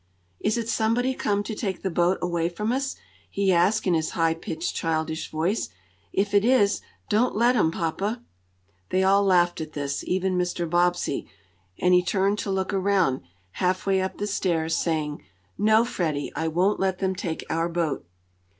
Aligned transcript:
"Is 0.39 0.57
it 0.57 0.67
somebody 0.67 1.13
come 1.13 1.43
to 1.43 1.53
take 1.53 1.83
the 1.83 1.91
boat 1.91 2.17
away 2.23 2.49
from 2.49 2.71
us?" 2.71 2.95
he 3.29 3.51
asked 3.53 3.85
in 3.85 3.93
his 3.93 4.09
high 4.17 4.33
pitched, 4.33 4.75
childish 4.75 5.29
voice. 5.29 5.69
"If 6.11 6.33
it 6.33 6.43
is 6.43 6.81
don't 7.07 7.35
let 7.35 7.55
'em, 7.55 7.69
papa." 7.69 8.23
They 8.89 9.03
all 9.03 9.23
laughed 9.23 9.61
at 9.61 9.73
this 9.73 10.03
even 10.05 10.39
Mr. 10.39 10.67
Bobbsey, 10.67 11.27
and 11.77 11.93
he 11.93 12.01
turned 12.01 12.39
to 12.39 12.49
look 12.49 12.73
around, 12.73 13.21
half 13.51 13.85
way 13.85 14.01
up 14.01 14.17
the 14.17 14.25
stairs, 14.25 14.75
saying: 14.75 15.23
"No, 15.55 15.85
Freddie, 15.85 16.31
I 16.35 16.47
won't 16.47 16.79
let 16.79 16.97
them 16.97 17.13
take 17.13 17.45
our 17.51 17.69
boat." 17.69 18.03